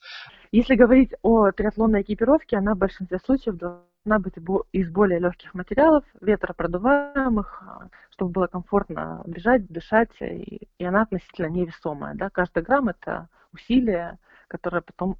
Если 0.51 0.75
говорить 0.75 1.11
о 1.21 1.51
триатлонной 1.51 2.01
экипировке, 2.01 2.57
она 2.57 2.75
в 2.75 2.77
большинстве 2.77 3.19
случаев 3.25 3.55
быть 4.05 4.33
из 4.73 4.89
более 4.89 5.19
легких 5.19 5.53
материалов, 5.53 6.03
ветропродуваемых, 6.19 7.63
чтобы 8.11 8.31
было 8.31 8.47
комфортно 8.47 9.23
бежать, 9.25 9.67
дышать, 9.67 10.11
и, 10.21 10.67
и 10.77 10.85
она 10.85 11.03
относительно 11.03 11.47
невесомая. 11.47 12.13
Да? 12.13 12.29
Каждый 12.29 12.63
грамм 12.63 12.89
это 12.89 13.29
усилие, 13.53 14.17
которое 14.47 14.81
потом, 14.81 15.17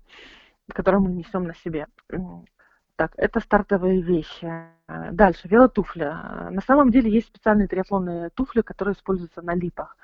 которое 0.69 0.99
мы 0.99 1.11
несем 1.11 1.45
на 1.45 1.55
себе. 1.55 1.87
Так, 2.95 3.13
это 3.17 3.39
стартовые 3.39 4.01
вещи. 4.01 4.51
Дальше, 4.87 5.47
велотуфля. 5.47 6.49
На 6.51 6.61
самом 6.61 6.91
деле 6.91 7.09
есть 7.09 7.27
специальные 7.27 7.67
триатлонные 7.67 8.29
туфли, 8.29 8.61
которые 8.61 8.93
используются 8.93 9.41
на 9.41 9.55
липах. 9.55 9.97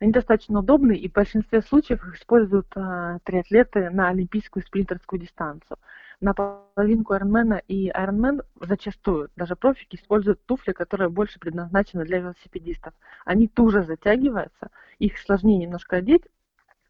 Они 0.00 0.10
достаточно 0.10 0.58
удобны, 0.58 0.96
и 0.96 1.08
в 1.08 1.12
большинстве 1.12 1.62
случаев 1.62 2.04
их 2.04 2.16
используют 2.16 2.66
э, 2.74 3.18
триатлеты 3.22 3.90
на 3.90 4.08
олимпийскую 4.08 4.64
спринтерскую 4.64 5.20
дистанцию. 5.20 5.78
На 6.20 6.34
половинку 6.34 7.14
Ironman 7.14 7.62
и 7.68 7.90
Ironman 7.90 8.44
зачастую 8.60 9.30
даже 9.36 9.56
профики 9.56 9.96
используют 9.96 10.44
туфли, 10.46 10.72
которые 10.72 11.08
больше 11.08 11.38
предназначены 11.38 12.04
для 12.04 12.18
велосипедистов. 12.18 12.94
Они 13.24 13.48
туже 13.48 13.82
затягиваются, 13.82 14.70
их 14.98 15.18
сложнее 15.18 15.58
немножко 15.58 15.96
одеть, 15.96 16.24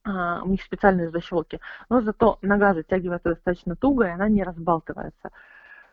а, 0.05 0.43
у 0.43 0.49
них 0.49 0.63
специальные 0.63 1.11
защелки, 1.11 1.61
но 1.89 2.01
зато 2.03 2.39
нога 2.43 2.75
затягивается 2.75 3.31
достаточно 3.31 3.75
туго, 3.75 4.07
и 4.07 4.11
она 4.11 4.29
не 4.29 4.43
разбалтывается. 4.43 5.31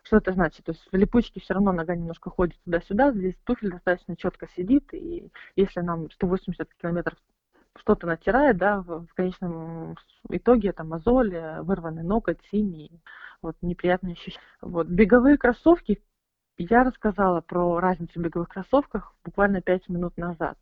Что 0.04 0.18
это 0.18 0.34
значит? 0.34 0.66
То 0.66 0.72
есть 0.72 0.86
в 0.92 0.96
липучке 0.96 1.40
все 1.40 1.54
равно 1.54 1.72
нога 1.72 1.96
немножко 1.96 2.30
ходит 2.30 2.58
туда-сюда, 2.66 3.14
здесь 3.14 3.36
туфель 3.46 3.72
достаточно 3.72 4.18
четко 4.18 4.48
сидит, 4.56 4.94
и 4.94 5.32
если 5.56 5.80
нам 5.82 6.10
180 6.12 6.68
километров 6.82 7.18
что-то 7.78 8.08
натирает, 8.08 8.58
да, 8.58 8.82
в, 8.82 9.08
конечном 9.16 9.96
итоге 10.30 10.70
это 10.70 10.84
мозоль, 10.84 11.36
вырванный 11.62 12.04
ноготь, 12.04 12.40
синий, 12.52 13.02
вот 13.42 13.56
неприятные 13.62 14.14
ощущения. 14.14 14.42
Вот 14.62 14.88
беговые 14.88 15.38
кроссовки, 15.38 16.04
я 16.58 16.84
рассказала 16.84 17.42
про 17.42 17.80
разницу 17.80 18.20
в 18.20 18.24
беговых 18.24 18.50
кроссовках 18.50 19.16
буквально 19.24 19.62
5 19.62 19.90
минут 19.90 20.18
назад. 20.18 20.58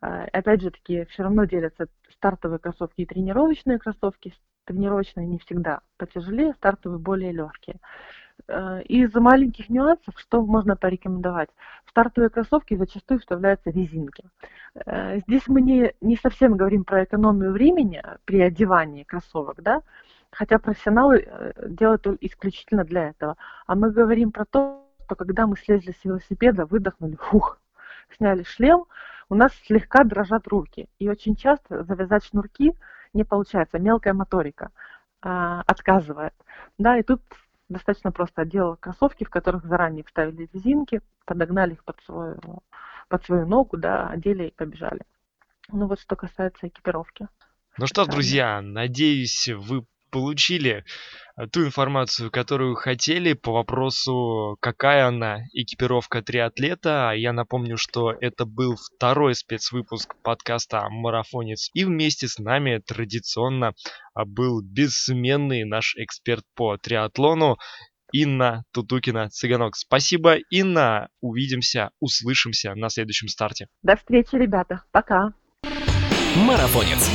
А, 0.00 0.24
опять 0.32 0.62
же 0.62 0.70
таки, 0.70 1.04
все 1.06 1.24
равно 1.24 1.44
делятся 1.44 1.88
стартовые 2.10 2.58
кроссовки 2.58 3.02
и 3.02 3.06
тренировочные 3.06 3.78
кроссовки. 3.78 4.34
Тренировочные 4.64 5.26
не 5.26 5.38
всегда 5.38 5.80
потяжелее, 5.96 6.54
стартовые 6.54 6.98
более 6.98 7.32
легкие. 7.32 7.78
А, 8.46 8.80
из 8.80 9.14
маленьких 9.14 9.68
нюансов, 9.68 10.14
что 10.16 10.44
можно 10.44 10.76
порекомендовать? 10.76 11.48
В 11.84 11.90
стартовые 11.90 12.30
кроссовки 12.30 12.74
зачастую 12.74 13.20
вставляются 13.20 13.70
резинки. 13.70 14.24
А, 14.86 15.18
здесь 15.18 15.46
мы 15.48 15.60
не, 15.60 15.94
не 16.00 16.16
совсем 16.16 16.56
говорим 16.56 16.84
про 16.84 17.04
экономию 17.04 17.52
времени 17.52 18.02
при 18.24 18.40
одевании 18.40 19.04
кроссовок, 19.04 19.62
да? 19.62 19.82
хотя 20.30 20.58
профессионалы 20.58 21.26
э, 21.26 21.52
делают 21.68 22.06
исключительно 22.20 22.84
для 22.84 23.08
этого. 23.08 23.36
А 23.66 23.74
мы 23.74 23.90
говорим 23.90 24.30
про 24.30 24.44
то, 24.44 24.84
что 25.06 25.14
когда 25.14 25.46
мы 25.46 25.56
слезли 25.56 25.92
с 25.92 26.04
велосипеда, 26.04 26.66
выдохнули, 26.66 27.16
фух, 27.16 27.58
сняли 28.16 28.42
шлем, 28.42 28.84
у 29.30 29.34
нас 29.34 29.52
слегка 29.66 30.04
дрожат 30.04 30.46
руки. 30.46 30.88
И 30.98 31.08
очень 31.08 31.34
часто 31.34 31.82
завязать 31.84 32.24
шнурки 32.24 32.74
не 33.14 33.24
получается, 33.24 33.78
мелкая 33.78 34.14
моторика 34.14 34.70
отказывает. 35.20 36.34
Да, 36.78 36.96
и 36.96 37.02
тут 37.02 37.20
достаточно 37.68 38.12
просто 38.12 38.42
отделала 38.42 38.76
кроссовки, 38.76 39.24
в 39.24 39.30
которых 39.30 39.64
заранее 39.64 40.04
вставили 40.04 40.48
резинки, 40.52 41.00
подогнали 41.24 41.72
их 41.74 41.84
под 41.84 42.00
свою, 42.04 42.38
под 43.08 43.24
свою 43.24 43.46
ногу, 43.46 43.76
да, 43.76 44.08
одели 44.08 44.48
и 44.48 44.54
побежали. 44.54 45.02
Ну 45.70 45.86
вот 45.86 46.00
что 46.00 46.16
касается 46.16 46.68
экипировки. 46.68 47.28
Ну 47.76 47.86
что, 47.86 48.06
друзья, 48.06 48.60
надеюсь, 48.60 49.48
вы 49.48 49.86
получили 50.10 50.84
э, 51.36 51.46
ту 51.46 51.64
информацию, 51.64 52.30
которую 52.30 52.74
хотели 52.74 53.32
по 53.32 53.52
вопросу, 53.52 54.56
какая 54.60 55.06
она 55.06 55.40
экипировка 55.52 56.22
триатлета. 56.22 57.12
Я 57.16 57.32
напомню, 57.32 57.76
что 57.76 58.12
это 58.12 58.44
был 58.44 58.76
второй 58.76 59.34
спецвыпуск 59.34 60.14
подкаста 60.22 60.88
«Марафонец». 60.90 61.70
И 61.74 61.84
вместе 61.84 62.28
с 62.28 62.38
нами 62.38 62.82
традиционно 62.84 63.72
а, 64.14 64.24
был 64.24 64.62
бессменный 64.62 65.64
наш 65.64 65.94
эксперт 65.96 66.44
по 66.54 66.76
триатлону 66.76 67.58
Инна 68.12 68.64
Тутукина 68.72 69.28
Цыганок. 69.28 69.76
Спасибо, 69.76 70.36
Инна. 70.50 71.08
Увидимся, 71.20 71.90
услышимся 72.00 72.74
на 72.74 72.88
следующем 72.88 73.28
старте. 73.28 73.68
До 73.82 73.96
встречи, 73.96 74.34
ребята. 74.34 74.82
Пока. 74.92 75.32
Марафонец. 76.36 77.10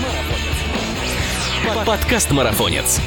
Подкаст 1.64 2.32
Марафонец. 2.32 3.00